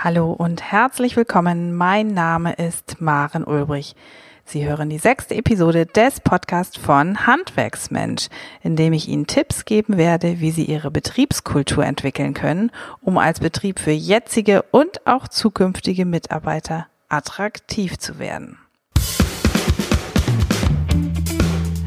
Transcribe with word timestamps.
Hallo 0.00 0.30
und 0.30 0.62
herzlich 0.62 1.16
willkommen. 1.16 1.74
Mein 1.74 2.14
Name 2.14 2.52
ist 2.52 3.00
Maren 3.00 3.42
Ulbrich. 3.42 3.96
Sie 4.44 4.64
hören 4.64 4.90
die 4.90 4.98
sechste 4.98 5.34
Episode 5.34 5.86
des 5.86 6.20
Podcasts 6.20 6.76
von 6.76 7.26
Handwerksmensch, 7.26 8.28
in 8.62 8.76
dem 8.76 8.92
ich 8.92 9.08
Ihnen 9.08 9.26
Tipps 9.26 9.64
geben 9.64 9.96
werde, 9.96 10.38
wie 10.38 10.52
Sie 10.52 10.66
Ihre 10.66 10.92
Betriebskultur 10.92 11.84
entwickeln 11.84 12.32
können, 12.32 12.70
um 13.00 13.18
als 13.18 13.40
Betrieb 13.40 13.80
für 13.80 13.90
jetzige 13.90 14.62
und 14.70 15.04
auch 15.04 15.26
zukünftige 15.26 16.04
Mitarbeiter 16.04 16.86
attraktiv 17.08 17.98
zu 17.98 18.20
werden. 18.20 18.56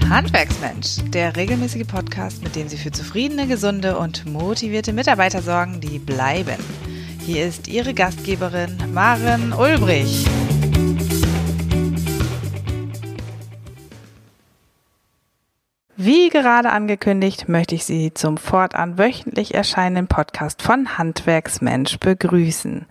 Handwerksmensch, 0.10 0.98
der 1.12 1.38
regelmäßige 1.38 1.88
Podcast, 1.88 2.44
mit 2.44 2.58
dem 2.58 2.68
Sie 2.68 2.76
für 2.76 2.92
zufriedene, 2.92 3.48
gesunde 3.48 3.98
und 3.98 4.26
motivierte 4.26 4.92
Mitarbeiter 4.92 5.42
sorgen, 5.42 5.80
die 5.80 5.98
bleiben. 5.98 6.62
Hier 7.26 7.46
ist 7.46 7.68
Ihre 7.68 7.94
Gastgeberin 7.94 8.78
Maren 8.94 9.54
Ulbrich. 9.54 10.26
Wie 15.96 16.30
gerade 16.30 16.72
angekündigt, 16.72 17.48
möchte 17.48 17.76
ich 17.76 17.86
Sie 17.86 18.12
zum 18.12 18.38
fortan 18.38 18.98
wöchentlich 18.98 19.54
erscheinenden 19.54 20.08
Podcast 20.08 20.64
von 20.64 20.98
Handwerksmensch 20.98 22.00
begrüßen. 22.00 22.88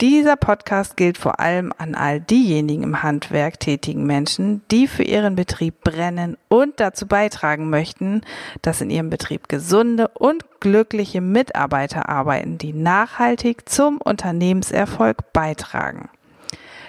Dieser 0.00 0.36
Podcast 0.36 0.96
gilt 0.96 1.18
vor 1.18 1.40
allem 1.40 1.72
an 1.76 1.96
all 1.96 2.20
diejenigen 2.20 2.84
im 2.84 3.02
Handwerk 3.02 3.58
tätigen 3.58 4.06
Menschen, 4.06 4.62
die 4.70 4.86
für 4.86 5.02
ihren 5.02 5.34
Betrieb 5.34 5.80
brennen 5.80 6.36
und 6.46 6.78
dazu 6.78 7.08
beitragen 7.08 7.68
möchten, 7.68 8.20
dass 8.62 8.80
in 8.80 8.90
ihrem 8.90 9.10
Betrieb 9.10 9.48
gesunde 9.48 10.06
und 10.06 10.44
glückliche 10.60 11.20
Mitarbeiter 11.20 12.08
arbeiten, 12.08 12.58
die 12.58 12.72
nachhaltig 12.72 13.68
zum 13.68 14.00
Unternehmenserfolg 14.00 15.32
beitragen. 15.32 16.08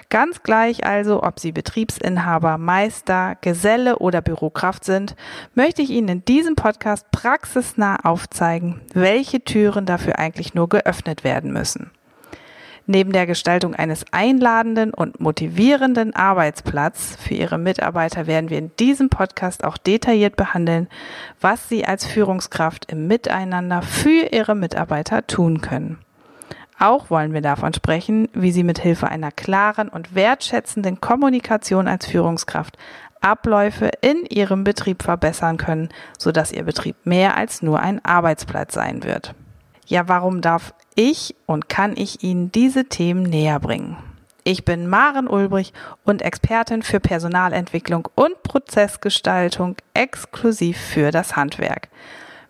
Ganz 0.09 0.43
gleich 0.43 0.85
also, 0.85 1.23
ob 1.23 1.39
Sie 1.39 1.51
Betriebsinhaber, 1.51 2.59
Meister, 2.59 3.37
Geselle 3.41 3.97
oder 3.97 4.21
Bürokraft 4.21 4.83
sind, 4.83 5.15
möchte 5.55 5.81
ich 5.81 5.89
Ihnen 5.89 6.09
in 6.09 6.25
diesem 6.25 6.53
Podcast 6.55 7.09
praxisnah 7.09 7.95
aufzeigen, 8.03 8.81
welche 8.93 9.43
Türen 9.43 9.87
dafür 9.87 10.19
eigentlich 10.19 10.53
nur 10.53 10.69
geöffnet 10.69 11.23
werden 11.23 11.51
müssen. 11.51 11.89
Neben 12.91 13.11
der 13.11 13.27
Gestaltung 13.27 13.75
eines 13.75 14.03
einladenden 14.09 14.95
und 14.95 15.19
motivierenden 15.19 16.15
Arbeitsplatz 16.15 17.15
für 17.19 17.35
Ihre 17.35 17.59
Mitarbeiter 17.59 18.25
werden 18.25 18.49
wir 18.49 18.57
in 18.57 18.75
diesem 18.77 19.09
Podcast 19.09 19.63
auch 19.63 19.77
detailliert 19.77 20.35
behandeln, 20.35 20.87
was 21.39 21.69
Sie 21.69 21.85
als 21.85 22.07
Führungskraft 22.07 22.91
im 22.91 23.05
Miteinander 23.05 23.83
für 23.83 24.33
Ihre 24.33 24.55
Mitarbeiter 24.55 25.27
tun 25.27 25.61
können. 25.61 25.99
Auch 26.79 27.11
wollen 27.11 27.31
wir 27.31 27.41
davon 27.41 27.75
sprechen, 27.75 28.27
wie 28.33 28.51
Sie 28.51 28.63
mit 28.63 28.79
Hilfe 28.79 29.07
einer 29.07 29.31
klaren 29.31 29.89
und 29.89 30.15
wertschätzenden 30.15 30.99
Kommunikation 30.99 31.87
als 31.87 32.07
Führungskraft 32.07 32.75
Abläufe 33.21 33.91
in 34.01 34.25
Ihrem 34.25 34.63
Betrieb 34.63 35.03
verbessern 35.03 35.57
können, 35.57 35.89
sodass 36.17 36.51
Ihr 36.51 36.63
Betrieb 36.63 36.95
mehr 37.03 37.37
als 37.37 37.61
nur 37.61 37.81
ein 37.81 38.03
Arbeitsplatz 38.03 38.73
sein 38.73 39.03
wird. 39.03 39.35
Ja, 39.89 40.07
warum 40.07 40.41
darf 40.41 40.75
ich 40.93 41.35
und 41.47 41.67
kann 41.67 41.97
ich 41.97 42.23
Ihnen 42.23 42.51
diese 42.51 42.85
Themen 42.85 43.23
näher 43.23 43.59
bringen? 43.59 43.97
Ich 44.43 44.63
bin 44.63 44.87
Maren 44.87 45.27
Ulbrich 45.27 45.73
und 46.05 46.21
Expertin 46.21 46.83
für 46.83 46.99
Personalentwicklung 46.99 48.07
und 48.13 48.43
Prozessgestaltung 48.43 49.77
exklusiv 49.95 50.77
für 50.77 51.09
das 51.09 51.35
Handwerk. 51.35 51.89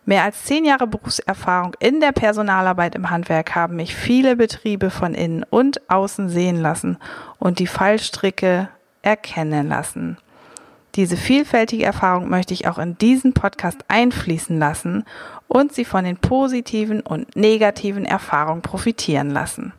Mehr 0.04 0.22
als 0.24 0.44
zehn 0.44 0.66
Jahre 0.66 0.86
Berufserfahrung 0.86 1.74
in 1.80 2.00
der 2.00 2.12
Personalarbeit 2.12 2.94
im 2.94 3.08
Handwerk 3.08 3.54
haben 3.54 3.76
mich 3.76 3.96
viele 3.96 4.36
Betriebe 4.36 4.90
von 4.90 5.14
innen 5.14 5.42
und 5.48 5.80
außen 5.90 6.28
sehen 6.28 6.60
lassen 6.60 6.98
und 7.38 7.58
die 7.58 7.66
Fallstricke 7.66 8.68
erkennen 9.00 9.70
lassen. 9.70 10.18
Diese 10.96 11.16
vielfältige 11.16 11.84
Erfahrung 11.84 12.28
möchte 12.28 12.52
ich 12.52 12.66
auch 12.66 12.78
in 12.78 12.98
diesen 12.98 13.32
Podcast 13.32 13.84
einfließen 13.88 14.58
lassen 14.58 15.04
und 15.46 15.72
Sie 15.72 15.84
von 15.84 16.04
den 16.04 16.16
positiven 16.16 17.00
und 17.00 17.36
negativen 17.36 18.04
Erfahrungen 18.04 18.62
profitieren 18.62 19.30
lassen. 19.30 19.72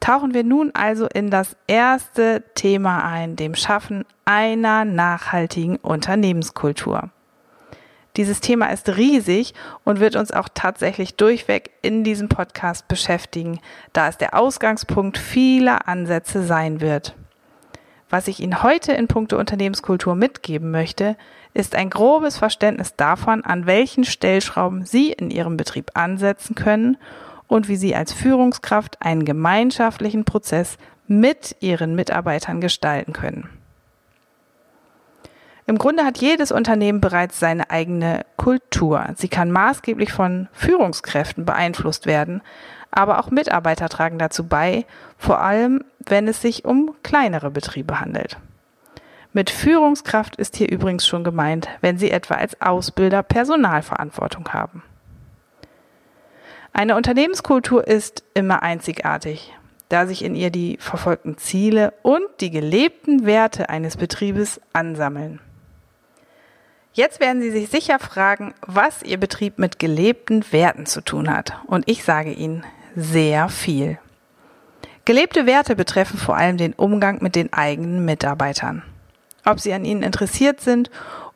Tauchen 0.00 0.34
wir 0.34 0.44
nun 0.44 0.70
also 0.74 1.06
in 1.06 1.30
das 1.30 1.56
erste 1.66 2.44
Thema 2.54 3.04
ein, 3.04 3.36
dem 3.36 3.54
Schaffen 3.54 4.04
einer 4.24 4.84
nachhaltigen 4.84 5.76
Unternehmenskultur. 5.76 7.10
Dieses 8.16 8.40
Thema 8.40 8.66
ist 8.66 8.96
riesig 8.96 9.52
und 9.84 10.00
wird 10.00 10.16
uns 10.16 10.30
auch 10.30 10.48
tatsächlich 10.52 11.16
durchweg 11.16 11.70
in 11.82 12.04
diesem 12.04 12.28
Podcast 12.28 12.88
beschäftigen, 12.88 13.60
da 13.92 14.08
es 14.08 14.16
der 14.16 14.34
Ausgangspunkt 14.34 15.18
vieler 15.18 15.88
Ansätze 15.88 16.42
sein 16.42 16.80
wird. 16.80 17.14
Was 18.08 18.28
ich 18.28 18.40
Ihnen 18.40 18.62
heute 18.62 18.92
in 18.92 19.08
puncto 19.08 19.36
Unternehmenskultur 19.36 20.14
mitgeben 20.14 20.70
möchte, 20.70 21.16
ist 21.54 21.74
ein 21.74 21.90
grobes 21.90 22.36
Verständnis 22.36 22.94
davon, 22.94 23.44
an 23.44 23.66
welchen 23.66 24.04
Stellschrauben 24.04 24.84
Sie 24.84 25.12
in 25.12 25.30
Ihrem 25.30 25.56
Betrieb 25.56 25.90
ansetzen 25.94 26.54
können 26.54 26.98
und 27.48 27.68
wie 27.68 27.76
Sie 27.76 27.94
als 27.94 28.12
Führungskraft 28.12 29.02
einen 29.02 29.24
gemeinschaftlichen 29.24 30.24
Prozess 30.24 30.78
mit 31.08 31.56
Ihren 31.60 31.94
Mitarbeitern 31.94 32.60
gestalten 32.60 33.12
können. 33.12 33.48
Im 35.68 35.78
Grunde 35.78 36.04
hat 36.04 36.18
jedes 36.18 36.52
Unternehmen 36.52 37.00
bereits 37.00 37.40
seine 37.40 37.70
eigene 37.70 38.24
Kultur. 38.36 39.04
Sie 39.16 39.28
kann 39.28 39.50
maßgeblich 39.50 40.12
von 40.12 40.48
Führungskräften 40.52 41.44
beeinflusst 41.44 42.06
werden, 42.06 42.40
aber 42.92 43.18
auch 43.18 43.32
Mitarbeiter 43.32 43.88
tragen 43.88 44.18
dazu 44.18 44.46
bei, 44.46 44.86
vor 45.18 45.40
allem 45.40 45.82
wenn 45.98 46.28
es 46.28 46.40
sich 46.40 46.64
um 46.64 46.94
kleinere 47.02 47.50
Betriebe 47.50 48.00
handelt. 48.00 48.38
Mit 49.32 49.50
Führungskraft 49.50 50.36
ist 50.36 50.56
hier 50.56 50.70
übrigens 50.70 51.06
schon 51.06 51.24
gemeint, 51.24 51.68
wenn 51.80 51.98
Sie 51.98 52.10
etwa 52.10 52.36
als 52.36 52.60
Ausbilder 52.62 53.22
Personalverantwortung 53.24 54.48
haben. 54.50 54.82
Eine 56.72 56.94
Unternehmenskultur 56.94 57.86
ist 57.86 58.22
immer 58.34 58.62
einzigartig, 58.62 59.52
da 59.88 60.06
sich 60.06 60.24
in 60.24 60.36
ihr 60.36 60.50
die 60.50 60.78
verfolgten 60.78 61.38
Ziele 61.38 61.92
und 62.02 62.22
die 62.40 62.50
gelebten 62.50 63.26
Werte 63.26 63.68
eines 63.68 63.96
Betriebes 63.96 64.60
ansammeln. 64.72 65.40
Jetzt 66.96 67.20
werden 67.20 67.42
Sie 67.42 67.50
sich 67.50 67.68
sicher 67.68 67.98
fragen, 67.98 68.54
was 68.62 69.02
Ihr 69.02 69.20
Betrieb 69.20 69.58
mit 69.58 69.78
gelebten 69.78 70.50
Werten 70.50 70.86
zu 70.86 71.02
tun 71.02 71.30
hat. 71.30 71.52
Und 71.66 71.86
ich 71.90 72.02
sage 72.02 72.32
Ihnen, 72.32 72.64
sehr 72.94 73.50
viel. 73.50 73.98
Gelebte 75.04 75.44
Werte 75.44 75.76
betreffen 75.76 76.16
vor 76.16 76.38
allem 76.38 76.56
den 76.56 76.72
Umgang 76.72 77.18
mit 77.20 77.34
den 77.34 77.52
eigenen 77.52 78.06
Mitarbeitern. 78.06 78.82
Ob 79.44 79.60
sie 79.60 79.74
an 79.74 79.84
ihnen 79.84 80.02
interessiert 80.02 80.62
sind 80.62 80.90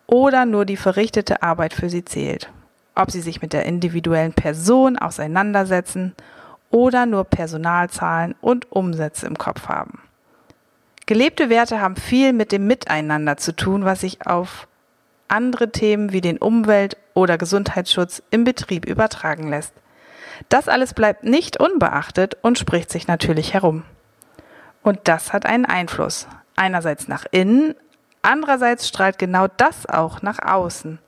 oder 0.07 0.47
nur 0.47 0.65
die 0.65 0.79
verrichtete 0.79 1.43
Arbeit 1.43 1.75
für 1.75 1.91
sie 1.91 2.07
zählt. 2.07 2.51
Ob 2.95 3.11
sie 3.11 3.21
sich 3.21 3.43
mit 3.43 3.53
der 3.53 3.67
individuellen 3.67 4.33
Person 4.33 4.97
auseinandersetzen 4.97 6.15
oder 6.71 7.05
nur 7.05 7.25
Personalzahlen 7.25 8.35
und 8.41 8.73
Umsätze 8.73 9.27
im 9.27 9.37
Kopf 9.37 9.69
haben. 9.69 10.01
Gelebte 11.05 11.51
Werte 11.51 11.83
haben 11.83 11.97
viel 11.97 12.33
mit 12.33 12.51
dem 12.51 12.67
Miteinander 12.67 13.37
zu 13.37 13.55
tun, 13.55 13.85
was 13.85 14.01
sich 14.01 14.27
auf 14.27 14.67
andere 15.31 15.71
Themen 15.71 16.13
wie 16.13 16.21
den 16.21 16.39
Umwelt- 16.39 16.97
oder 17.15 17.39
Gesundheitsschutz 17.39 18.23
im 18.31 18.45
Betrieb 18.45 18.87
übertragen 18.87 19.49
lässt. 19.49 19.73
Das 20.49 20.69
alles 20.69 20.95
bleibt 20.95 21.25
nicht 21.25 21.61
unbeachtet 21.61 22.37
und 22.43 22.59
spricht 22.59 22.91
sich 22.91 23.07
natürlich 23.07 23.55
herum. 23.55 23.85
Und 24.83 25.01
das 25.05 25.33
hat 25.33 25.47
einen 25.47 25.67
Einfluss. 25.67 26.27
Einerseits 26.57 27.09
nach 27.09 27.27
innen, 27.31 27.75
andererseits 28.23 28.89
strahlt 28.89 29.19
genau 29.19 29.47
das 29.57 29.87
auch 29.87 30.23
nach 30.23 30.39
außen. 30.39 30.99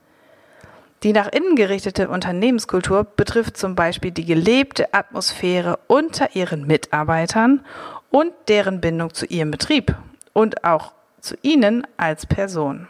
Die 1.03 1.11
nach 1.11 1.27
innen 1.27 1.55
gerichtete 1.55 2.07
Unternehmenskultur 2.07 3.03
betrifft 3.03 3.57
zum 3.57 3.75
Beispiel 3.75 4.11
die 4.11 4.25
gelebte 4.25 4.93
Atmosphäre 4.93 5.79
unter 5.87 6.35
ihren 6.35 6.65
Mitarbeitern 6.65 7.65
und 8.09 8.31
deren 8.47 8.79
Bindung 8.79 9.13
zu 9.13 9.25
ihrem 9.25 9.51
Betrieb 9.51 9.95
und 10.31 10.63
auch 10.63 10.93
zu 11.19 11.35
ihnen 11.41 11.85
als 11.97 12.25
Person. 12.25 12.87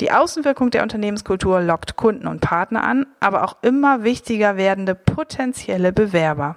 Die 0.00 0.10
Außenwirkung 0.10 0.70
der 0.70 0.82
Unternehmenskultur 0.82 1.60
lockt 1.60 1.96
Kunden 1.96 2.26
und 2.26 2.40
Partner 2.40 2.82
an, 2.82 3.06
aber 3.20 3.44
auch 3.44 3.56
immer 3.62 4.02
wichtiger 4.02 4.56
werdende 4.56 4.94
potenzielle 4.94 5.92
Bewerber. 5.92 6.56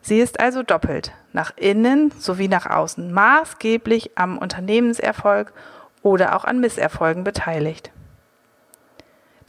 Sie 0.00 0.18
ist 0.18 0.40
also 0.40 0.62
doppelt, 0.62 1.12
nach 1.34 1.52
innen 1.56 2.10
sowie 2.18 2.48
nach 2.48 2.64
außen, 2.64 3.12
maßgeblich 3.12 4.12
am 4.16 4.38
Unternehmenserfolg 4.38 5.52
oder 6.02 6.34
auch 6.34 6.44
an 6.44 6.60
Misserfolgen 6.60 7.22
beteiligt. 7.22 7.92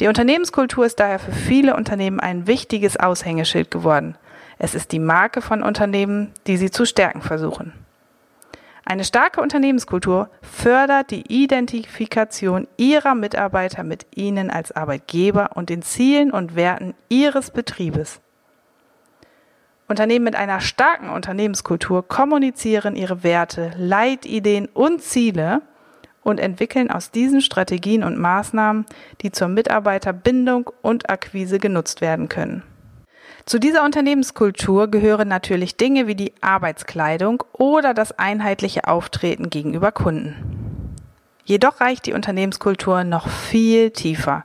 Die 0.02 0.08
Unternehmenskultur 0.08 0.86
ist 0.86 1.00
daher 1.00 1.20
für 1.20 1.32
viele 1.32 1.76
Unternehmen 1.76 2.20
ein 2.20 2.48
wichtiges 2.48 2.98
Aushängeschild 2.98 3.72
geworden. 3.72 4.18
Es 4.58 4.76
ist 4.76 4.92
die 4.92 5.00
Marke 5.00 5.42
von 5.42 5.64
Unternehmen, 5.64 6.34
die 6.48 6.58
sie 6.58 6.72
zu 6.72 6.86
stärken 6.86 7.22
versuchen. 7.22 7.72
Eine 8.84 9.04
starke 9.04 9.42
Unternehmenskultur 9.42 10.30
fördert 10.42 11.12
die 11.12 11.24
Identifikation 11.28 12.68
ihrer 12.78 13.16
Mitarbeiter 13.16 13.84
mit 13.84 14.08
ihnen 14.16 14.50
als 14.50 14.72
Arbeitgeber 14.72 15.52
und 15.56 15.70
den 15.70 15.82
Zielen 15.82 16.32
und 16.32 16.56
Werten 16.56 16.96
ihres 17.08 17.52
Betriebes. 17.52 18.22
Unternehmen 19.88 20.26
mit 20.26 20.36
einer 20.36 20.62
starken 20.62 21.10
Unternehmenskultur 21.10 22.08
kommunizieren 22.08 22.96
ihre 22.96 23.24
Werte, 23.24 23.72
Leitideen 23.78 24.68
und 24.68 25.02
Ziele 25.02 25.62
und 26.24 26.40
entwickeln 26.40 26.90
aus 26.90 27.12
diesen 27.12 27.42
Strategien 27.42 28.04
und 28.04 28.18
Maßnahmen, 28.18 28.86
die 29.22 29.32
zur 29.32 29.48
Mitarbeiterbindung 29.50 30.72
und 30.82 31.10
Akquise 31.10 31.60
genutzt 31.60 32.02
werden 32.02 32.30
können. 32.30 32.64
Zu 33.46 33.60
dieser 33.60 33.84
Unternehmenskultur 33.84 34.88
gehören 34.88 35.28
natürlich 35.28 35.76
Dinge 35.76 36.08
wie 36.08 36.16
die 36.16 36.34
Arbeitskleidung 36.42 37.44
oder 37.54 37.94
das 37.94 38.18
einheitliche 38.18 38.88
Auftreten 38.88 39.50
gegenüber 39.50 39.92
Kunden. 39.92 40.96
Jedoch 41.44 41.82
reicht 41.82 42.06
die 42.06 42.14
Unternehmenskultur 42.14 43.04
noch 43.04 43.28
viel 43.28 43.92
tiefer. 43.92 44.44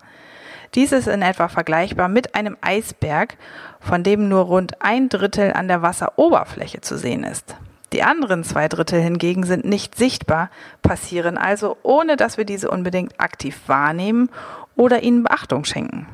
Dies 0.75 0.93
ist 0.93 1.09
in 1.09 1.23
etwa 1.23 1.49
vergleichbar 1.49 2.09
mit 2.09 2.35
einem 2.35 2.57
Eisberg, 2.61 3.37
von 3.81 4.03
dem 4.03 4.29
nur 4.29 4.43
rund 4.43 4.83
ein 4.83 5.09
Drittel 5.09 5.53
an 5.53 5.69
der 5.69 5.83
Wasseroberfläche 5.83 6.81
zu 6.81 6.99
sehen 6.99 7.23
ist. 7.23 7.57
Die 7.93 8.03
anderen 8.03 8.45
zwei 8.45 8.67
Drittel 8.67 9.01
hingegen 9.01 9.45
sind 9.45 9.65
nicht 9.65 9.95
sichtbar, 9.95 10.51
passieren 10.83 11.39
also, 11.39 11.77
ohne 11.83 12.17
dass 12.17 12.37
wir 12.37 12.45
diese 12.45 12.71
unbedingt 12.71 13.21
aktiv 13.21 13.61
wahrnehmen 13.69 14.29
oder 14.75 15.03
ihnen 15.03 15.23
Beachtung 15.23 15.65
schenken. 15.65 16.07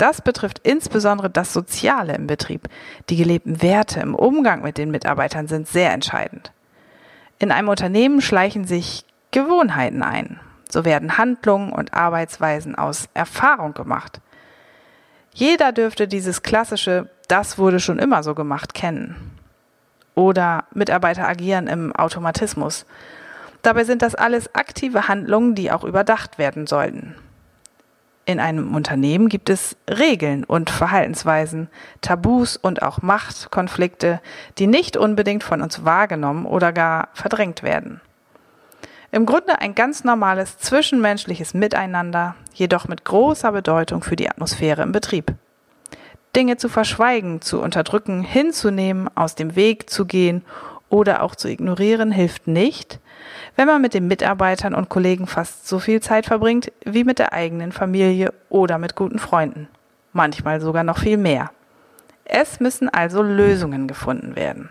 Das 0.00 0.22
betrifft 0.22 0.60
insbesondere 0.62 1.28
das 1.28 1.52
Soziale 1.52 2.14
im 2.14 2.26
Betrieb. 2.26 2.70
Die 3.10 3.16
gelebten 3.16 3.60
Werte 3.60 4.00
im 4.00 4.14
Umgang 4.14 4.62
mit 4.62 4.78
den 4.78 4.90
Mitarbeitern 4.90 5.46
sind 5.46 5.68
sehr 5.68 5.92
entscheidend. 5.92 6.52
In 7.38 7.52
einem 7.52 7.68
Unternehmen 7.68 8.22
schleichen 8.22 8.64
sich 8.64 9.04
Gewohnheiten 9.30 10.02
ein. 10.02 10.40
So 10.70 10.86
werden 10.86 11.18
Handlungen 11.18 11.70
und 11.70 11.92
Arbeitsweisen 11.92 12.76
aus 12.76 13.10
Erfahrung 13.12 13.74
gemacht. 13.74 14.22
Jeder 15.34 15.70
dürfte 15.70 16.08
dieses 16.08 16.42
klassische 16.42 17.10
Das 17.28 17.58
wurde 17.58 17.78
schon 17.78 17.98
immer 17.98 18.22
so 18.22 18.34
gemacht 18.34 18.72
kennen. 18.72 19.16
Oder 20.14 20.64
Mitarbeiter 20.72 21.28
agieren 21.28 21.66
im 21.66 21.94
Automatismus. 21.94 22.86
Dabei 23.60 23.84
sind 23.84 24.00
das 24.00 24.14
alles 24.14 24.54
aktive 24.54 25.08
Handlungen, 25.08 25.54
die 25.54 25.70
auch 25.70 25.84
überdacht 25.84 26.38
werden 26.38 26.66
sollten. 26.66 27.16
In 28.30 28.38
einem 28.38 28.76
Unternehmen 28.76 29.28
gibt 29.28 29.50
es 29.50 29.76
Regeln 29.88 30.44
und 30.44 30.70
Verhaltensweisen, 30.70 31.68
Tabus 32.00 32.56
und 32.56 32.80
auch 32.80 33.02
Machtkonflikte, 33.02 34.20
die 34.56 34.68
nicht 34.68 34.96
unbedingt 34.96 35.42
von 35.42 35.60
uns 35.60 35.84
wahrgenommen 35.84 36.46
oder 36.46 36.72
gar 36.72 37.08
verdrängt 37.12 37.64
werden. 37.64 38.00
Im 39.10 39.26
Grunde 39.26 39.60
ein 39.60 39.74
ganz 39.74 40.04
normales 40.04 40.58
zwischenmenschliches 40.58 41.54
Miteinander, 41.54 42.36
jedoch 42.54 42.86
mit 42.86 43.04
großer 43.04 43.50
Bedeutung 43.50 44.04
für 44.04 44.14
die 44.14 44.30
Atmosphäre 44.30 44.82
im 44.82 44.92
Betrieb. 44.92 45.34
Dinge 46.36 46.56
zu 46.56 46.68
verschweigen, 46.68 47.40
zu 47.40 47.60
unterdrücken, 47.60 48.22
hinzunehmen, 48.22 49.10
aus 49.16 49.34
dem 49.34 49.56
Weg 49.56 49.90
zu 49.90 50.06
gehen 50.06 50.44
oder 50.90 51.22
auch 51.22 51.34
zu 51.34 51.48
ignorieren 51.48 52.12
hilft 52.12 52.46
nicht, 52.46 53.00
wenn 53.56 53.66
man 53.66 53.80
mit 53.80 53.94
den 53.94 54.08
Mitarbeitern 54.08 54.74
und 54.74 54.90
Kollegen 54.90 55.26
fast 55.26 55.66
so 55.66 55.78
viel 55.78 56.00
Zeit 56.00 56.26
verbringt 56.26 56.72
wie 56.84 57.04
mit 57.04 57.18
der 57.18 57.32
eigenen 57.32 57.72
Familie 57.72 58.34
oder 58.50 58.76
mit 58.76 58.96
guten 58.96 59.18
Freunden. 59.18 59.68
Manchmal 60.12 60.60
sogar 60.60 60.84
noch 60.84 60.98
viel 60.98 61.16
mehr. 61.16 61.50
Es 62.24 62.60
müssen 62.60 62.88
also 62.88 63.22
Lösungen 63.22 63.88
gefunden 63.88 64.36
werden. 64.36 64.70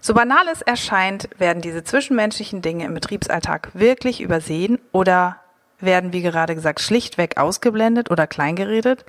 So 0.00 0.14
banal 0.14 0.46
es 0.52 0.62
erscheint, 0.62 1.28
werden 1.38 1.62
diese 1.62 1.82
zwischenmenschlichen 1.82 2.62
Dinge 2.62 2.84
im 2.84 2.94
Betriebsalltag 2.94 3.70
wirklich 3.74 4.20
übersehen 4.20 4.78
oder 4.92 5.36
werden, 5.80 6.12
wie 6.12 6.22
gerade 6.22 6.54
gesagt, 6.54 6.80
schlichtweg 6.80 7.38
ausgeblendet 7.38 8.10
oder 8.10 8.26
kleingeredet. 8.26 9.04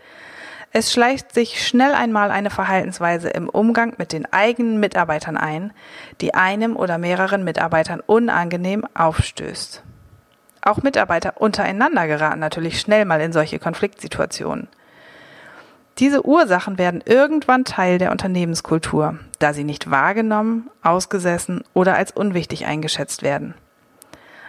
Es 0.71 0.91
schleicht 0.91 1.33
sich 1.33 1.65
schnell 1.65 1.93
einmal 1.93 2.29
eine 2.29 2.49
Verhaltensweise 2.49 3.29
im 3.29 3.49
Umgang 3.49 3.93
mit 3.97 4.11
den 4.11 4.31
eigenen 4.31 4.79
Mitarbeitern 4.79 5.37
ein, 5.37 5.71
die 6.21 6.33
einem 6.33 6.75
oder 6.75 6.97
mehreren 6.97 7.43
Mitarbeitern 7.43 8.01
unangenehm 8.05 8.85
aufstößt. 8.93 9.83
Auch 10.61 10.83
Mitarbeiter 10.83 11.39
untereinander 11.39 12.07
geraten 12.07 12.39
natürlich 12.39 12.81
schnell 12.81 13.05
mal 13.05 13.21
in 13.21 13.31
solche 13.31 13.59
Konfliktsituationen. 13.59 14.67
Diese 15.99 16.25
Ursachen 16.25 16.77
werden 16.77 17.01
irgendwann 17.05 17.63
Teil 17.63 17.97
der 17.97 18.11
Unternehmenskultur, 18.11 19.17
da 19.39 19.53
sie 19.53 19.63
nicht 19.63 19.89
wahrgenommen, 19.89 20.69
ausgesessen 20.83 21.63
oder 21.73 21.95
als 21.95 22.11
unwichtig 22.11 22.65
eingeschätzt 22.65 23.23
werden. 23.23 23.55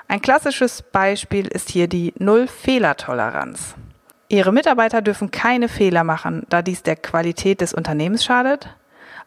Ein 0.09 0.21
klassisches 0.21 0.83
Beispiel 0.83 1.47
ist 1.47 1.71
hier 1.71 1.89
die 1.89 2.13
Null-Fehler-Toleranz. 2.19 3.77
Ihre 4.31 4.53
Mitarbeiter 4.53 5.01
dürfen 5.01 5.31
keine 5.31 5.69
Fehler 5.69 6.05
machen, 6.05 6.45
da 6.51 6.61
dies 6.61 6.83
der 6.83 6.97
Qualität 6.97 7.63
des 7.63 7.73
Unternehmens 7.73 8.25
schadet. 8.25 8.69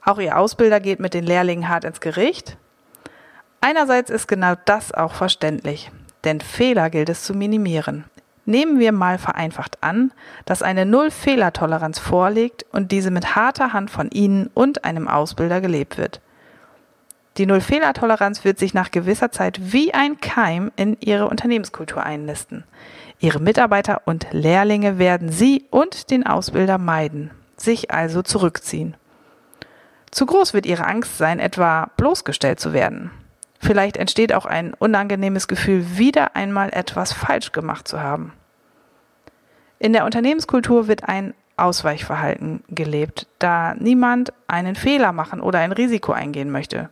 Auch 0.06 0.19
Ihr 0.19 0.38
Ausbilder 0.38 0.80
geht 0.80 1.00
mit 1.00 1.15
den 1.15 1.24
Lehrlingen 1.24 1.69
hart 1.69 1.86
ins 1.86 2.01
Gericht. 2.01 2.57
Einerseits 3.62 4.12
ist 4.12 4.27
genau 4.27 4.53
das 4.65 4.94
auch 4.94 5.13
verständlich, 5.13 5.92
denn 6.24 6.39
Fehler 6.39 6.92
gilt 6.92 7.09
es 7.09 7.24
zu 7.24 7.33
minimieren. 7.33 8.06
Nehmen 8.45 8.80
wir 8.80 8.92
mal 8.92 9.18
vereinfacht 9.18 9.81
an, 9.81 10.12
dass 10.45 10.62
eine 10.62 10.86
Null-Fehler-Toleranz 10.86 11.98
vorliegt 11.98 12.65
und 12.71 12.92
diese 12.92 13.09
mit 13.09 13.36
harter 13.36 13.74
Hand 13.74 13.89
von 13.89 14.09
Ihnen 14.12 14.51
und 14.53 14.83
einem 14.83 15.07
Ausbilder 15.07 15.62
gelebt 15.62 15.98
wird. 15.98 16.21
Die 17.38 17.45
Null-Fehler-Toleranz 17.45 18.44
wird 18.44 18.60
sich 18.60 18.74
nach 18.74 18.92
gewisser 18.92 19.31
Zeit 19.31 19.72
wie 19.72 19.94
ein 19.94 20.19
Keim 20.19 20.72
in 20.75 20.98
Ihre 21.00 21.30
Unternehmenskultur 21.30 22.04
einnisten. 22.04 22.66
Ihre 23.19 23.39
Mitarbeiter 23.39 24.01
und 24.06 24.28
Lehrlinge 24.31 24.98
werden 24.98 25.31
Sie 25.31 25.66
und 25.69 26.12
den 26.12 26.25
Ausbilder 26.25 26.78
meiden, 26.78 27.31
sich 27.56 27.92
also 27.92 28.22
zurückziehen. 28.22 28.98
Zu 30.12 30.25
groß 30.25 30.54
wird 30.54 30.66
Ihre 30.66 30.86
Angst 30.86 31.18
sein, 31.18 31.39
etwa 31.39 31.89
bloßgestellt 31.95 32.60
zu 32.60 32.74
werden. 32.74 33.12
Vielleicht 33.60 33.95
entsteht 33.95 34.34
auch 34.34 34.45
ein 34.45 34.74
unangenehmes 34.74 35.48
Gefühl, 35.48 35.98
wieder 35.98 36.36
einmal 36.36 36.69
etwas 36.74 37.13
falsch 37.13 37.54
gemacht 37.54 37.88
zu 37.88 38.01
haben. 38.01 38.34
In 39.80 39.94
der 39.94 40.04
Unternehmenskultur 40.04 40.88
wird 40.88 41.07
ein 41.07 41.34
Ausweichverhalten 41.56 42.63
gelebt, 42.69 43.27
da 43.39 43.74
niemand 43.75 44.34
einen 44.48 44.75
Fehler 44.75 45.13
machen 45.13 45.39
oder 45.39 45.60
ein 45.60 45.72
Risiko 45.72 46.12
eingehen 46.12 46.51
möchte. 46.51 46.89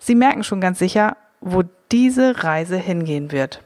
Sie 0.00 0.14
merken 0.14 0.42
schon 0.42 0.60
ganz 0.60 0.78
sicher, 0.78 1.16
wo 1.40 1.62
diese 1.92 2.42
Reise 2.42 2.76
hingehen 2.76 3.30
wird. 3.30 3.62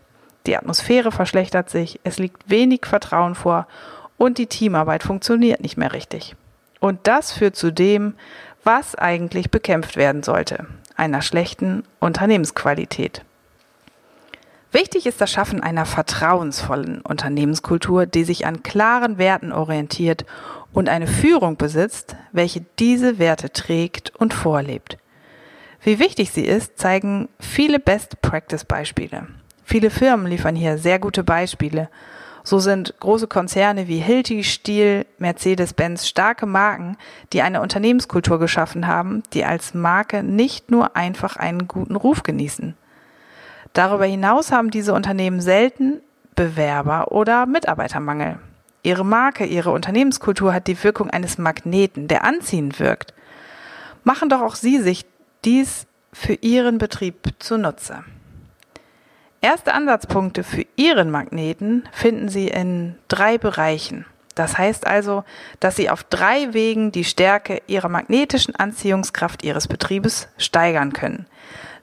Die 0.47 0.57
Atmosphäre 0.57 1.13
verschlechtert 1.13 1.71
sich, 1.71 2.01
es 2.05 2.19
liegt 2.19 2.51
wenig 2.51 2.85
Vertrauen 2.85 3.35
vor 3.35 3.67
und 4.19 4.37
die 4.37 4.47
Teamarbeit 4.47 5.03
funktioniert 5.03 5.63
nicht 5.63 5.77
mehr 5.77 5.93
richtig. 5.93 6.37
Und 6.81 7.01
das 7.05 7.33
führt 7.33 7.57
zu 7.57 7.73
dem, 7.73 8.15
was 8.63 8.95
eigentlich 8.95 9.51
bekämpft 9.51 9.97
werden 9.97 10.23
sollte, 10.23 10.67
einer 10.97 11.23
schlechten 11.23 11.85
Unternehmensqualität. 12.01 13.25
Wichtig 14.73 15.07
ist 15.07 15.21
das 15.21 15.31
Schaffen 15.31 15.63
einer 15.63 15.87
vertrauensvollen 15.87 17.01
Unternehmenskultur, 17.01 18.07
die 18.07 18.25
sich 18.25 18.45
an 18.45 18.65
klaren 18.65 19.19
Werten 19.19 19.53
orientiert 19.53 20.27
und 20.73 20.89
eine 20.89 21.07
Führung 21.07 21.57
besitzt, 21.57 22.17
welche 22.33 22.65
diese 22.81 23.21
Werte 23.21 23.53
trägt 23.53 24.13
und 24.17 24.35
vorlebt. 24.35 24.99
Wie 25.85 26.01
wichtig 26.01 26.33
sie 26.33 26.45
ist, 26.45 26.79
zeigen 26.79 27.29
viele 27.39 27.79
Best-Practice-Beispiele. 27.79 29.29
Viele 29.65 29.91
Firmen 29.91 30.27
liefern 30.27 30.57
hier 30.57 30.79
sehr 30.79 30.99
gute 30.99 31.23
Beispiele 31.23 31.89
so 32.47 32.59
sind 32.59 32.95
große 33.01 33.27
Konzerne 33.27 33.89
wie 33.89 33.99
Hilti, 33.99 34.45
Stiel, 34.45 35.07
Mercedes-Benz 35.19 36.07
starke 36.07 36.45
Marken, 36.45 36.99
die 37.33 37.41
eine 37.41 37.63
Unternehmenskultur 37.63 38.39
geschaffen 38.39 38.87
haben, 38.87 39.23
die 39.33 39.47
als 39.47 39.73
Marke 39.73 40.23
nicht 40.23 40.71
nur 40.71 40.95
einfach 40.95 41.37
einen 41.37 41.67
guten 41.67 41.97
Ruf 41.97 42.23
genießen. 42.23 42.77
Darüber 43.73 44.05
hinaus 44.05 44.53
haben 44.53 44.71
diese 44.71 44.93
Unternehmen 44.93 45.41
selten 45.41 46.01
Bewerber 46.37 47.13
oder 47.13 47.47
Mitarbeitermangel. 47.47 48.39
Ihre 48.83 49.07
Marke, 49.07 49.47
ihre 49.47 49.71
Unternehmenskultur 49.71 50.53
hat 50.53 50.67
die 50.67 50.85
Wirkung 50.85 51.09
eines 51.09 51.39
Magneten, 51.39 52.09
der 52.09 52.25
anziehend 52.25 52.79
wirkt. 52.79 53.15
Machen 54.03 54.29
doch 54.29 54.43
auch 54.43 54.55
Sie 54.55 54.81
sich 54.81 55.07
dies 55.45 55.87
für 56.13 56.35
Ihren 56.35 56.79
Betrieb 56.79 57.35
zunutze. 57.39 58.05
Erste 59.41 59.75
Ansatzpunkte 59.75 60.43
für 60.43 60.65
Ihren 60.77 61.11
Magneten 61.11 61.87
finden 61.93 62.29
Sie 62.29 62.49
in 62.49 62.95
drei 63.09 63.37
Bereichen. 63.37 64.07
Das 64.35 64.59
heißt 64.59 64.87
also, 64.87 65.23
dass 65.61 65.77
Sie 65.77 65.91
auf 65.91 66.03
drei 66.03 66.55
Wegen 66.55 66.93
die 66.93 67.05
Stärke 67.05 67.63
Ihrer 67.67 67.89
magnetischen 67.89 68.57
Anziehungskraft 68.57 69.45
Ihres 69.45 69.69
Betriebes 69.69 70.29
steigern 70.39 70.93
können. 70.93 71.27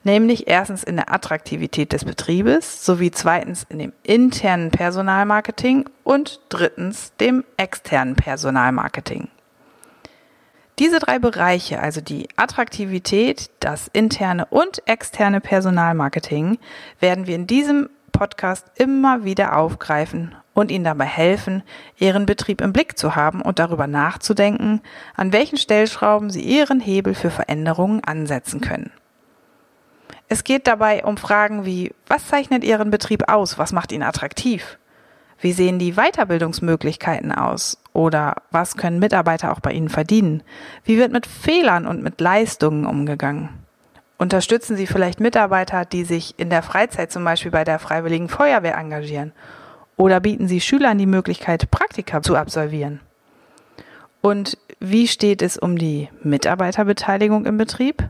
Nämlich 0.04 0.48
erstens 0.48 0.82
in 0.82 0.96
der 0.96 1.14
Attraktivität 1.14 1.92
des 1.92 2.04
Betriebes 2.04 2.84
sowie 2.84 3.12
zweitens 3.12 3.64
in 3.68 3.78
dem 3.78 3.92
internen 4.02 4.70
Personalmarketing 4.70 5.88
und 6.02 6.40
drittens 6.48 7.12
dem 7.20 7.44
externen 7.56 8.16
Personalmarketing. 8.16 9.28
Diese 10.78 10.98
drei 10.98 11.18
Bereiche, 11.18 11.80
also 11.80 12.00
die 12.00 12.28
Attraktivität, 12.36 13.50
das 13.60 13.88
interne 13.92 14.46
und 14.46 14.82
externe 14.86 15.40
Personalmarketing, 15.40 16.58
werden 16.98 17.26
wir 17.26 17.34
in 17.34 17.46
diesem 17.46 17.90
Podcast 18.10 18.66
immer 18.76 19.24
wieder 19.24 19.56
aufgreifen 19.56 20.34
und 20.54 20.70
ihnen 20.70 20.84
dabei 20.84 21.04
helfen, 21.04 21.62
ihren 21.98 22.26
Betrieb 22.26 22.60
im 22.60 22.72
Blick 22.72 22.98
zu 22.98 23.16
haben 23.16 23.42
und 23.42 23.58
darüber 23.58 23.86
nachzudenken, 23.86 24.80
an 25.14 25.32
welchen 25.32 25.58
Stellschrauben 25.58 26.30
sie 26.30 26.42
ihren 26.42 26.80
Hebel 26.80 27.14
für 27.14 27.30
Veränderungen 27.30 28.02
ansetzen 28.04 28.60
können. 28.60 28.92
Es 30.28 30.44
geht 30.44 30.66
dabei 30.66 31.04
um 31.04 31.18
Fragen 31.18 31.66
wie, 31.66 31.92
was 32.06 32.28
zeichnet 32.28 32.64
Ihren 32.64 32.90
Betrieb 32.90 33.28
aus? 33.28 33.58
Was 33.58 33.72
macht 33.72 33.92
ihn 33.92 34.02
attraktiv? 34.02 34.78
Wie 35.42 35.52
sehen 35.52 35.80
die 35.80 35.94
Weiterbildungsmöglichkeiten 35.94 37.32
aus? 37.32 37.76
Oder 37.92 38.36
was 38.52 38.76
können 38.76 39.00
Mitarbeiter 39.00 39.50
auch 39.50 39.58
bei 39.58 39.72
Ihnen 39.72 39.88
verdienen? 39.88 40.44
Wie 40.84 40.98
wird 40.98 41.10
mit 41.10 41.26
Fehlern 41.26 41.84
und 41.88 42.00
mit 42.00 42.20
Leistungen 42.20 42.86
umgegangen? 42.86 43.48
Unterstützen 44.18 44.76
Sie 44.76 44.86
vielleicht 44.86 45.18
Mitarbeiter, 45.18 45.84
die 45.84 46.04
sich 46.04 46.38
in 46.38 46.48
der 46.48 46.62
Freizeit 46.62 47.10
zum 47.10 47.24
Beispiel 47.24 47.50
bei 47.50 47.64
der 47.64 47.80
Freiwilligen 47.80 48.28
Feuerwehr 48.28 48.76
engagieren? 48.76 49.32
Oder 49.96 50.20
bieten 50.20 50.46
Sie 50.46 50.60
Schülern 50.60 50.96
die 50.96 51.06
Möglichkeit, 51.06 51.72
Praktika 51.72 52.22
zu 52.22 52.36
absolvieren? 52.36 53.00
Und 54.20 54.56
wie 54.78 55.08
steht 55.08 55.42
es 55.42 55.56
um 55.56 55.76
die 55.76 56.08
Mitarbeiterbeteiligung 56.22 57.46
im 57.46 57.58
Betrieb? 57.58 58.08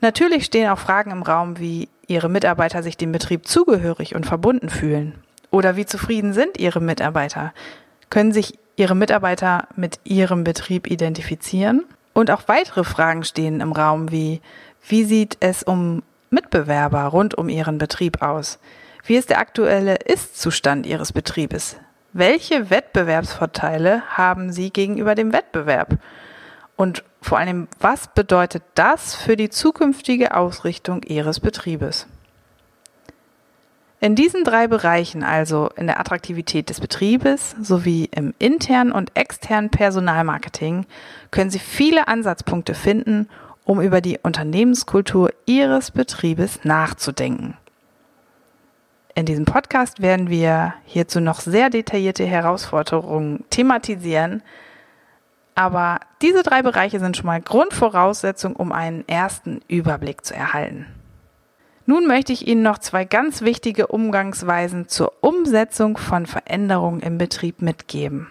Natürlich 0.00 0.46
stehen 0.46 0.68
auch 0.68 0.80
Fragen 0.80 1.12
im 1.12 1.22
Raum, 1.22 1.60
wie 1.60 1.88
Ihre 2.08 2.28
Mitarbeiter 2.28 2.82
sich 2.82 2.96
dem 2.96 3.12
Betrieb 3.12 3.46
zugehörig 3.46 4.16
und 4.16 4.26
verbunden 4.26 4.68
fühlen. 4.68 5.14
Oder 5.50 5.76
wie 5.76 5.86
zufrieden 5.86 6.32
sind 6.32 6.58
Ihre 6.58 6.80
Mitarbeiter? 6.80 7.52
Können 8.10 8.32
sich 8.32 8.58
Ihre 8.76 8.94
Mitarbeiter 8.94 9.68
mit 9.76 10.00
Ihrem 10.04 10.44
Betrieb 10.44 10.90
identifizieren? 10.90 11.84
Und 12.12 12.30
auch 12.30 12.42
weitere 12.46 12.84
Fragen 12.84 13.24
stehen 13.24 13.60
im 13.60 13.72
Raum, 13.72 14.10
wie 14.10 14.40
wie 14.86 15.04
sieht 15.04 15.36
es 15.40 15.62
um 15.62 16.02
Mitbewerber 16.30 17.04
rund 17.04 17.34
um 17.36 17.48
Ihren 17.48 17.78
Betrieb 17.78 18.22
aus? 18.22 18.58
Wie 19.04 19.16
ist 19.16 19.30
der 19.30 19.38
aktuelle 19.38 19.96
Ist-Zustand 19.96 20.86
Ihres 20.86 21.12
Betriebes? 21.12 21.76
Welche 22.12 22.70
Wettbewerbsvorteile 22.70 24.02
haben 24.16 24.52
Sie 24.52 24.70
gegenüber 24.70 25.14
dem 25.14 25.32
Wettbewerb? 25.32 25.98
Und 26.76 27.04
vor 27.20 27.38
allem, 27.38 27.68
was 27.80 28.08
bedeutet 28.08 28.62
das 28.74 29.14
für 29.14 29.36
die 29.36 29.50
zukünftige 29.50 30.34
Ausrichtung 30.34 31.02
Ihres 31.02 31.40
Betriebes? 31.40 32.06
In 34.00 34.14
diesen 34.14 34.44
drei 34.44 34.68
Bereichen, 34.68 35.24
also 35.24 35.70
in 35.74 35.88
der 35.88 35.98
Attraktivität 35.98 36.70
des 36.70 36.78
Betriebes 36.78 37.56
sowie 37.60 38.08
im 38.14 38.32
internen 38.38 38.92
und 38.92 39.10
externen 39.16 39.70
Personalmarketing, 39.70 40.86
können 41.32 41.50
Sie 41.50 41.58
viele 41.58 42.06
Ansatzpunkte 42.06 42.74
finden, 42.74 43.28
um 43.64 43.80
über 43.80 44.00
die 44.00 44.18
Unternehmenskultur 44.22 45.30
Ihres 45.46 45.90
Betriebes 45.90 46.60
nachzudenken. 46.62 47.56
In 49.16 49.26
diesem 49.26 49.46
Podcast 49.46 50.00
werden 50.00 50.30
wir 50.30 50.74
hierzu 50.84 51.20
noch 51.20 51.40
sehr 51.40 51.68
detaillierte 51.68 52.24
Herausforderungen 52.24 53.42
thematisieren, 53.50 54.42
aber 55.56 55.98
diese 56.22 56.44
drei 56.44 56.62
Bereiche 56.62 57.00
sind 57.00 57.16
schon 57.16 57.26
mal 57.26 57.40
Grundvoraussetzung, 57.40 58.54
um 58.54 58.70
einen 58.70 59.06
ersten 59.08 59.60
Überblick 59.66 60.24
zu 60.24 60.36
erhalten. 60.36 60.86
Nun 61.88 62.06
möchte 62.06 62.34
ich 62.34 62.46
Ihnen 62.46 62.60
noch 62.60 62.76
zwei 62.76 63.06
ganz 63.06 63.40
wichtige 63.40 63.86
Umgangsweisen 63.86 64.88
zur 64.88 65.14
Umsetzung 65.22 65.96
von 65.96 66.26
Veränderungen 66.26 67.00
im 67.00 67.16
Betrieb 67.16 67.62
mitgeben. 67.62 68.28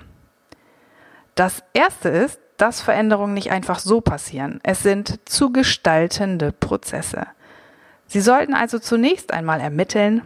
Das 1.33 1.63
erste 1.73 2.09
ist, 2.09 2.39
dass 2.57 2.81
Veränderungen 2.81 3.33
nicht 3.33 3.49
einfach 3.49 3.79
so 3.79 3.99
passieren. 3.99 4.59
Es 4.61 4.83
sind 4.83 5.27
zu 5.27 5.51
gestaltende 5.51 6.51
Prozesse. 6.51 7.25
Sie 8.05 8.21
sollten 8.21 8.53
also 8.53 8.77
zunächst 8.77 9.33
einmal 9.33 9.59
ermitteln, 9.59 10.21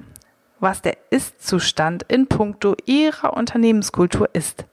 was 0.59 0.81
der 0.81 0.97
Ist-Zustand 1.09 2.03
in 2.09 2.27
puncto 2.27 2.75
Ihrer 2.85 3.37
Unternehmenskultur 3.37 4.27
ist. 4.33 4.65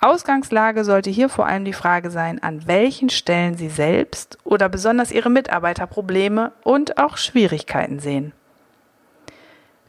Ausgangslage 0.00 0.84
sollte 0.84 1.10
hier 1.10 1.28
vor 1.28 1.46
allem 1.46 1.64
die 1.64 1.72
Frage 1.72 2.10
sein, 2.10 2.42
an 2.42 2.66
welchen 2.66 3.08
Stellen 3.08 3.56
Sie 3.56 3.68
selbst 3.68 4.38
oder 4.44 4.68
besonders 4.68 5.10
Ihre 5.10 5.30
Mitarbeiter 5.30 5.86
Probleme 5.86 6.52
und 6.62 6.98
auch 6.98 7.16
Schwierigkeiten 7.16 7.98
sehen. 7.98 8.32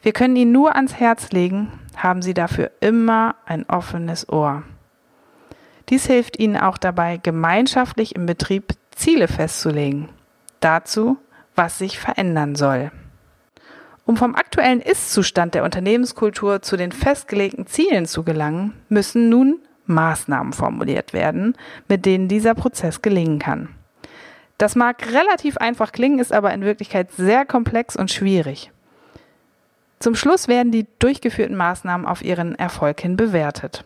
Wir 0.01 0.13
können 0.13 0.35
Ihnen 0.35 0.51
nur 0.51 0.75
ans 0.75 0.95
Herz 0.95 1.31
legen, 1.31 1.71
haben 1.97 2.21
Sie 2.21 2.33
dafür 2.33 2.71
immer 2.79 3.35
ein 3.45 3.67
offenes 3.67 4.29
Ohr. 4.29 4.63
Dies 5.89 6.05
hilft 6.05 6.39
Ihnen 6.39 6.57
auch 6.57 6.77
dabei, 6.77 7.17
gemeinschaftlich 7.17 8.15
im 8.15 8.25
Betrieb 8.25 8.73
Ziele 8.91 9.27
festzulegen. 9.27 10.09
Dazu, 10.59 11.17
was 11.55 11.77
sich 11.77 11.99
verändern 11.99 12.55
soll. 12.55 12.91
Um 14.05 14.17
vom 14.17 14.35
aktuellen 14.35 14.81
Ist-Zustand 14.81 15.55
der 15.55 15.63
Unternehmenskultur 15.63 16.61
zu 16.61 16.77
den 16.77 16.91
festgelegten 16.91 17.65
Zielen 17.65 18.05
zu 18.05 18.23
gelangen, 18.23 18.73
müssen 18.87 19.29
nun 19.29 19.59
Maßnahmen 19.87 20.53
formuliert 20.53 21.13
werden, 21.13 21.55
mit 21.87 22.05
denen 22.05 22.27
dieser 22.27 22.55
Prozess 22.55 23.01
gelingen 23.01 23.39
kann. 23.39 23.69
Das 24.57 24.75
mag 24.75 25.11
relativ 25.11 25.57
einfach 25.57 25.91
klingen, 25.91 26.19
ist 26.19 26.31
aber 26.31 26.53
in 26.53 26.61
Wirklichkeit 26.61 27.11
sehr 27.11 27.45
komplex 27.45 27.95
und 27.95 28.11
schwierig. 28.11 28.71
Zum 29.99 30.15
Schluss 30.15 30.47
werden 30.47 30.71
die 30.71 30.87
durchgeführten 30.99 31.55
Maßnahmen 31.55 32.05
auf 32.05 32.23
ihren 32.23 32.55
Erfolg 32.55 33.01
hin 33.01 33.17
bewertet. 33.17 33.83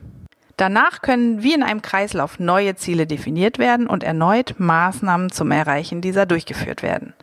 Danach 0.57 1.01
können 1.01 1.41
wie 1.41 1.53
in 1.53 1.63
einem 1.63 1.81
Kreislauf 1.81 2.37
neue 2.37 2.75
Ziele 2.75 3.07
definiert 3.07 3.59
werden 3.59 3.87
und 3.87 4.03
erneut 4.03 4.55
Maßnahmen 4.57 5.31
zum 5.31 5.51
Erreichen 5.51 6.01
dieser 6.01 6.25
durchgeführt 6.25 6.83
werden. 6.83 7.13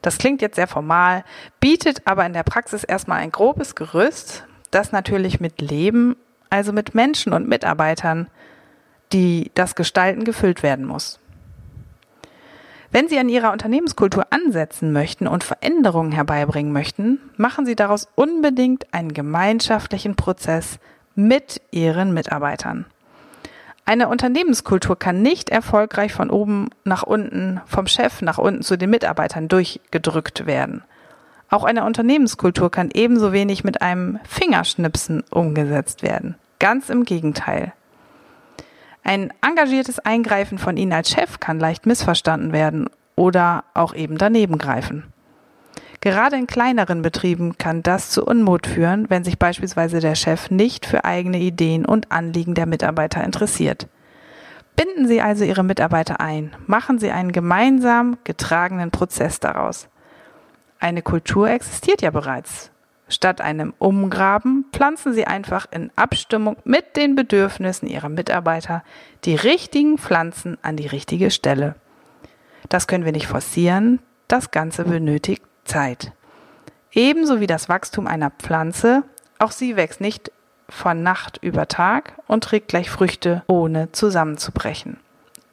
Das 0.00 0.16
klingt 0.16 0.40
jetzt 0.40 0.56
sehr 0.56 0.66
formal, 0.66 1.24
bietet 1.60 2.06
aber 2.06 2.24
in 2.24 2.32
der 2.32 2.42
Praxis 2.42 2.84
erstmal 2.84 3.20
ein 3.20 3.32
grobes 3.32 3.74
Gerüst, 3.74 4.46
das 4.70 4.92
natürlich 4.92 5.40
mit 5.40 5.60
Leben 5.60 6.16
also 6.50 6.72
mit 6.72 6.94
Menschen 6.94 7.32
und 7.32 7.48
Mitarbeitern, 7.48 8.28
die 9.12 9.50
das 9.54 9.74
Gestalten 9.74 10.24
gefüllt 10.24 10.62
werden 10.62 10.84
muss. 10.84 11.18
Wenn 12.92 13.08
Sie 13.08 13.18
an 13.18 13.28
Ihrer 13.28 13.52
Unternehmenskultur 13.52 14.26
ansetzen 14.30 14.92
möchten 14.92 15.28
und 15.28 15.44
Veränderungen 15.44 16.10
herbeibringen 16.10 16.72
möchten, 16.72 17.20
machen 17.36 17.64
Sie 17.64 17.76
daraus 17.76 18.08
unbedingt 18.16 18.92
einen 18.92 19.14
gemeinschaftlichen 19.14 20.16
Prozess 20.16 20.80
mit 21.14 21.60
Ihren 21.70 22.12
Mitarbeitern. 22.12 22.86
Eine 23.84 24.08
Unternehmenskultur 24.08 24.98
kann 24.98 25.22
nicht 25.22 25.50
erfolgreich 25.50 26.12
von 26.12 26.30
oben 26.30 26.70
nach 26.84 27.02
unten, 27.04 27.60
vom 27.66 27.86
Chef 27.86 28.22
nach 28.22 28.38
unten 28.38 28.62
zu 28.62 28.76
den 28.76 28.90
Mitarbeitern 28.90 29.48
durchgedrückt 29.48 30.46
werden. 30.46 30.82
Auch 31.48 31.64
eine 31.64 31.84
Unternehmenskultur 31.84 32.70
kann 32.70 32.90
ebenso 32.92 33.32
wenig 33.32 33.64
mit 33.64 33.82
einem 33.82 34.20
Fingerschnipsen 34.24 35.24
umgesetzt 35.30 36.02
werden. 36.02 36.36
Ganz 36.60 36.90
im 36.90 37.04
Gegenteil. 37.04 37.72
Ein 39.02 39.32
engagiertes 39.44 39.98
Eingreifen 39.98 40.58
von 40.58 40.76
Ihnen 40.76 40.92
als 40.92 41.10
Chef 41.10 41.40
kann 41.40 41.58
leicht 41.58 41.86
missverstanden 41.86 42.52
werden 42.52 42.88
oder 43.16 43.64
auch 43.74 43.94
eben 43.94 44.18
daneben 44.18 44.58
greifen. 44.58 45.12
Gerade 46.02 46.36
in 46.36 46.46
kleineren 46.46 47.02
Betrieben 47.02 47.58
kann 47.58 47.82
das 47.82 48.10
zu 48.10 48.24
Unmut 48.24 48.66
führen, 48.66 49.08
wenn 49.08 49.24
sich 49.24 49.38
beispielsweise 49.38 50.00
der 50.00 50.14
Chef 50.14 50.50
nicht 50.50 50.86
für 50.86 51.04
eigene 51.04 51.38
Ideen 51.38 51.84
und 51.84 52.12
Anliegen 52.12 52.54
der 52.54 52.66
Mitarbeiter 52.66 53.24
interessiert. 53.24 53.88
Binden 54.76 55.08
Sie 55.08 55.20
also 55.20 55.44
Ihre 55.44 55.64
Mitarbeiter 55.64 56.20
ein, 56.20 56.54
machen 56.66 56.98
Sie 56.98 57.10
einen 57.10 57.32
gemeinsam 57.32 58.18
getragenen 58.24 58.90
Prozess 58.90 59.40
daraus. 59.40 59.88
Eine 60.78 61.02
Kultur 61.02 61.50
existiert 61.50 62.00
ja 62.00 62.10
bereits. 62.10 62.69
Statt 63.10 63.40
einem 63.40 63.74
Umgraben 63.78 64.64
pflanzen 64.72 65.12
Sie 65.12 65.26
einfach 65.26 65.66
in 65.70 65.90
Abstimmung 65.96 66.56
mit 66.64 66.96
den 66.96 67.16
Bedürfnissen 67.16 67.88
Ihrer 67.88 68.08
Mitarbeiter 68.08 68.84
die 69.24 69.34
richtigen 69.34 69.98
Pflanzen 69.98 70.56
an 70.62 70.76
die 70.76 70.86
richtige 70.86 71.30
Stelle. 71.30 71.74
Das 72.68 72.86
können 72.86 73.04
wir 73.04 73.12
nicht 73.12 73.26
forcieren, 73.26 73.98
das 74.28 74.52
Ganze 74.52 74.84
benötigt 74.84 75.42
Zeit. 75.64 76.12
Ebenso 76.92 77.40
wie 77.40 77.48
das 77.48 77.68
Wachstum 77.68 78.06
einer 78.06 78.30
Pflanze, 78.30 79.02
auch 79.40 79.50
sie 79.50 79.76
wächst 79.76 80.00
nicht 80.00 80.30
von 80.68 81.02
Nacht 81.02 81.38
über 81.42 81.66
Tag 81.66 82.14
und 82.28 82.44
trägt 82.44 82.68
gleich 82.68 82.90
Früchte, 82.90 83.42
ohne 83.48 83.90
zusammenzubrechen. 83.90 84.98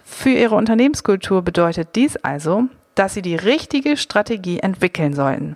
Für 0.03 0.29
Ihre 0.29 0.55
Unternehmenskultur 0.55 1.41
bedeutet 1.41 1.89
dies 1.95 2.17
also, 2.17 2.65
dass 2.93 3.15
Sie 3.15 3.21
die 3.23 3.35
richtige 3.35 3.97
Strategie 3.97 4.59
entwickeln 4.59 5.13
sollten. 5.13 5.55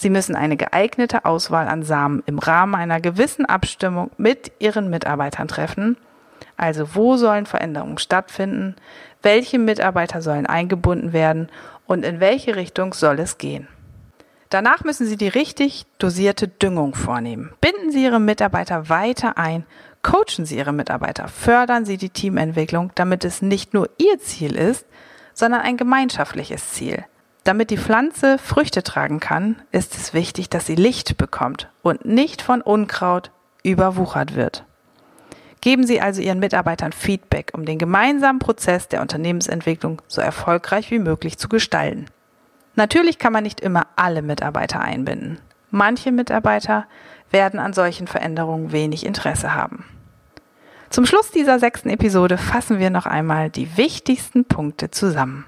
Sie 0.00 0.08
müssen 0.08 0.34
eine 0.34 0.56
geeignete 0.56 1.26
Auswahl 1.26 1.68
an 1.68 1.82
Samen 1.82 2.22
im 2.24 2.38
Rahmen 2.38 2.74
einer 2.74 3.02
gewissen 3.02 3.44
Abstimmung 3.44 4.10
mit 4.16 4.50
Ihren 4.58 4.88
Mitarbeitern 4.88 5.46
treffen. 5.46 5.98
Also 6.56 6.94
wo 6.94 7.18
sollen 7.18 7.44
Veränderungen 7.44 7.98
stattfinden, 7.98 8.76
welche 9.20 9.58
Mitarbeiter 9.58 10.22
sollen 10.22 10.46
eingebunden 10.46 11.12
werden 11.12 11.50
und 11.86 12.02
in 12.02 12.18
welche 12.18 12.56
Richtung 12.56 12.94
soll 12.94 13.18
es 13.18 13.36
gehen. 13.36 13.68
Danach 14.48 14.84
müssen 14.84 15.04
Sie 15.04 15.18
die 15.18 15.28
richtig 15.28 15.84
dosierte 15.98 16.48
Düngung 16.48 16.94
vornehmen. 16.94 17.52
Binden 17.60 17.92
Sie 17.92 18.02
Ihre 18.02 18.20
Mitarbeiter 18.20 18.88
weiter 18.88 19.36
ein, 19.36 19.66
coachen 20.02 20.46
Sie 20.46 20.56
Ihre 20.56 20.72
Mitarbeiter, 20.72 21.28
fördern 21.28 21.84
Sie 21.84 21.98
die 21.98 22.08
Teamentwicklung, 22.08 22.90
damit 22.94 23.26
es 23.26 23.42
nicht 23.42 23.74
nur 23.74 23.90
Ihr 23.98 24.18
Ziel 24.18 24.56
ist, 24.56 24.86
sondern 25.34 25.60
ein 25.60 25.76
gemeinschaftliches 25.76 26.70
Ziel. 26.70 27.04
Damit 27.44 27.70
die 27.70 27.78
Pflanze 27.78 28.38
Früchte 28.38 28.82
tragen 28.82 29.18
kann, 29.18 29.62
ist 29.72 29.96
es 29.96 30.12
wichtig, 30.12 30.50
dass 30.50 30.66
sie 30.66 30.74
Licht 30.74 31.16
bekommt 31.16 31.68
und 31.82 32.04
nicht 32.04 32.42
von 32.42 32.60
Unkraut, 32.60 33.30
überwuchert 33.62 34.34
wird. 34.34 34.64
Geben 35.60 35.86
Sie 35.86 36.00
also 36.00 36.22
Ihren 36.22 36.38
Mitarbeitern 36.38 36.92
Feedback, 36.92 37.50
um 37.52 37.66
den 37.66 37.78
gemeinsamen 37.78 38.38
Prozess 38.38 38.88
der 38.88 39.02
Unternehmensentwicklung 39.02 40.00
so 40.08 40.22
erfolgreich 40.22 40.90
wie 40.90 40.98
möglich 40.98 41.36
zu 41.36 41.48
gestalten. 41.48 42.06
Natürlich 42.76 43.18
kann 43.18 43.32
man 43.32 43.42
nicht 43.42 43.60
immer 43.60 43.86
alle 43.96 44.22
Mitarbeiter 44.22 44.80
einbinden. 44.80 45.38
Manche 45.70 46.12
Mitarbeiter 46.12 46.86
werden 47.30 47.60
an 47.60 47.74
solchen 47.74 48.06
Veränderungen 48.06 48.72
wenig 48.72 49.04
Interesse 49.04 49.54
haben. 49.54 49.84
Zum 50.88 51.04
Schluss 51.06 51.30
dieser 51.30 51.58
sechsten 51.58 51.90
Episode 51.90 52.38
fassen 52.38 52.78
wir 52.78 52.90
noch 52.90 53.06
einmal 53.06 53.50
die 53.50 53.76
wichtigsten 53.76 54.46
Punkte 54.46 54.90
zusammen. 54.90 55.44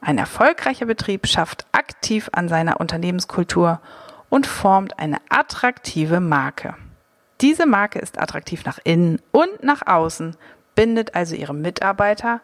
Ein 0.00 0.18
erfolgreicher 0.18 0.86
Betrieb 0.86 1.26
schafft 1.26 1.66
aktiv 1.72 2.28
an 2.32 2.48
seiner 2.48 2.80
Unternehmenskultur 2.80 3.80
und 4.28 4.46
formt 4.46 4.98
eine 4.98 5.18
attraktive 5.28 6.20
Marke. 6.20 6.74
Diese 7.40 7.66
Marke 7.66 7.98
ist 7.98 8.20
attraktiv 8.20 8.64
nach 8.64 8.78
innen 8.82 9.20
und 9.32 9.62
nach 9.62 9.86
außen, 9.86 10.36
bindet 10.74 11.14
also 11.14 11.34
ihre 11.34 11.54
Mitarbeiter, 11.54 12.40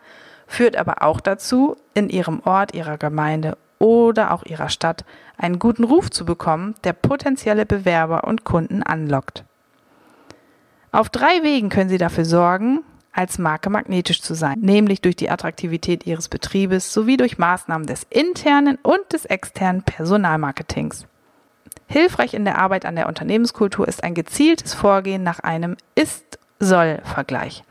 führt 0.47 0.77
aber 0.77 1.03
auch 1.03 1.21
dazu, 1.21 1.77
in 1.95 2.09
ihrem 2.09 2.41
Ort, 2.41 2.75
ihrer 2.75 2.99
Gemeinde 2.99 3.57
oder 3.79 4.33
auch 4.33 4.45
ihrer 4.45 4.69
Stadt 4.69 5.05
einen 5.37 5.59
guten 5.59 5.85
Ruf 5.85 6.11
zu 6.11 6.25
bekommen, 6.25 6.75
der 6.85 6.93
potenzielle 6.93 7.67
Bewerber 7.67 8.25
und 8.25 8.45
Kunden 8.45 8.83
anlockt. 8.83 9.45
Auf 10.93 11.09
drei 11.09 11.43
Wegen 11.43 11.71
können 11.71 11.91
Sie 11.91 11.99
dafür 11.99 12.25
sorgen, 12.25 12.81
als 13.15 13.39
Marke 13.39 13.71
magnetisch 13.71 14.21
zu 14.21 14.35
sein, 14.35 14.59
nämlich 14.61 15.01
durch 15.01 15.17
die 15.17 15.31
Attraktivität 15.31 16.07
Ihres 16.07 16.29
Betriebes 16.29 16.93
sowie 16.93 17.17
durch 17.17 17.39
Maßnahmen 17.39 17.87
des 17.87 18.07
internen 18.11 18.77
und 18.83 19.13
des 19.13 19.25
externen 19.25 19.83
Personalmarketings. 19.83 21.07
Hilfreich 21.87 22.35
in 22.35 22.45
der 22.45 22.59
Arbeit 22.59 22.87
an 22.87 22.97
der 22.97 23.09
Unternehmenskultur 23.09 23.87
ist 23.87 24.03
ein 24.03 24.15
gezieltes 24.15 24.75
Vorgehen 24.75 25.23
nach 25.23 25.41
einem 25.41 25.77
Ist-Soll-Vergleich. 25.95 27.65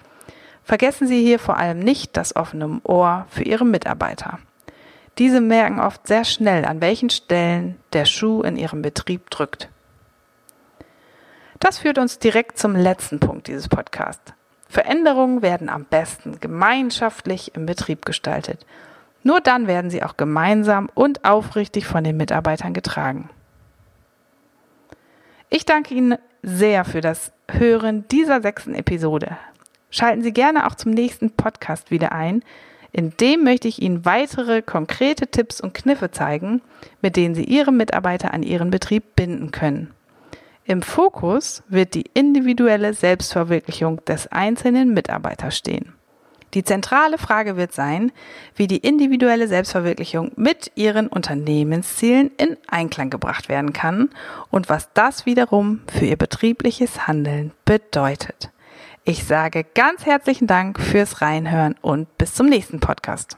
Vergessen 0.63 1.07
Sie 1.07 1.21
hier 1.21 1.39
vor 1.39 1.57
allem 1.57 1.79
nicht 1.79 2.15
das 2.15 2.35
offene 2.35 2.79
Ohr 2.83 3.25
für 3.29 3.43
Ihre 3.43 3.65
Mitarbeiter. 3.65 4.39
Diese 5.17 5.41
merken 5.41 5.79
oft 5.79 6.07
sehr 6.07 6.23
schnell, 6.25 6.65
an 6.65 6.81
welchen 6.81 7.09
Stellen 7.09 7.77
der 7.91 8.05
Schuh 8.05 8.41
in 8.41 8.57
ihrem 8.57 8.81
Betrieb 8.81 9.29
drückt. 9.29 9.69
Das 11.59 11.77
führt 11.77 11.97
uns 11.97 12.17
direkt 12.17 12.57
zum 12.57 12.75
letzten 12.75 13.19
Punkt 13.19 13.47
dieses 13.47 13.67
Podcasts. 13.67 14.33
Veränderungen 14.73 15.43
werden 15.43 15.69
am 15.69 15.85
besten 15.85 16.39
gemeinschaftlich 16.39 17.53
im 17.53 17.67
Betrieb 17.67 18.07
gestaltet. 18.07 18.65
Nur 19.21 19.39
dann 19.39 19.67
werden 19.67 19.91
sie 19.91 20.01
auch 20.01 20.17
gemeinsam 20.17 20.89
und 20.95 21.23
aufrichtig 21.23 21.85
von 21.85 22.03
den 22.03 22.17
Mitarbeitern 22.17 22.73
getragen. 22.73 23.29
Ich 25.51 25.65
danke 25.65 25.93
Ihnen 25.93 26.17
sehr 26.41 26.85
für 26.85 27.01
das 27.01 27.33
Hören 27.51 28.07
dieser 28.07 28.41
sechsten 28.41 28.73
Episode. 28.73 29.37
Schalten 29.91 30.23
Sie 30.23 30.33
gerne 30.33 30.65
auch 30.65 30.73
zum 30.73 30.91
nächsten 30.91 31.29
Podcast 31.29 31.91
wieder 31.91 32.11
ein. 32.11 32.43
In 32.91 33.15
dem 33.17 33.43
möchte 33.43 33.67
ich 33.67 33.79
Ihnen 33.79 34.05
weitere 34.05 34.63
konkrete 34.63 35.27
Tipps 35.27 35.61
und 35.61 35.75
Kniffe 35.75 36.09
zeigen, 36.09 36.63
mit 37.03 37.15
denen 37.15 37.35
Sie 37.35 37.43
Ihre 37.43 37.71
Mitarbeiter 37.71 38.33
an 38.33 38.41
Ihren 38.41 38.71
Betrieb 38.71 39.15
binden 39.15 39.51
können. 39.51 39.93
Im 40.65 40.81
Fokus 40.81 41.63
wird 41.67 41.93
die 41.93 42.05
individuelle 42.13 42.93
Selbstverwirklichung 42.93 44.03
des 44.05 44.27
einzelnen 44.27 44.93
Mitarbeiters 44.93 45.57
stehen. 45.57 45.93
Die 46.53 46.63
zentrale 46.63 47.17
Frage 47.17 47.57
wird 47.57 47.73
sein, 47.73 48.11
wie 48.55 48.67
die 48.67 48.77
individuelle 48.77 49.47
Selbstverwirklichung 49.47 50.31
mit 50.35 50.71
ihren 50.75 51.07
Unternehmenszielen 51.07 52.31
in 52.37 52.57
Einklang 52.67 53.09
gebracht 53.09 53.49
werden 53.49 53.73
kann 53.73 54.09
und 54.51 54.69
was 54.69 54.89
das 54.93 55.25
wiederum 55.25 55.81
für 55.91 56.05
ihr 56.05 56.17
betriebliches 56.17 57.07
Handeln 57.07 57.51
bedeutet. 57.65 58.51
Ich 59.03 59.25
sage 59.25 59.65
ganz 59.75 60.05
herzlichen 60.05 60.47
Dank 60.47 60.79
fürs 60.79 61.21
Reinhören 61.21 61.75
und 61.81 62.17
bis 62.17 62.35
zum 62.35 62.45
nächsten 62.45 62.79
Podcast. 62.79 63.37